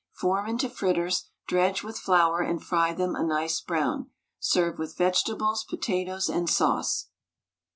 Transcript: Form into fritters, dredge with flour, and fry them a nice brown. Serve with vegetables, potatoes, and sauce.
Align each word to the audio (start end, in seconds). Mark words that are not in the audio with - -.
Form 0.13 0.47
into 0.47 0.67
fritters, 0.67 1.29
dredge 1.47 1.83
with 1.83 1.95
flour, 1.99 2.41
and 2.41 2.63
fry 2.65 2.91
them 2.91 3.13
a 3.15 3.21
nice 3.21 3.61
brown. 3.61 4.09
Serve 4.39 4.79
with 4.79 4.97
vegetables, 4.97 5.63
potatoes, 5.63 6.27
and 6.27 6.49
sauce. 6.49 7.09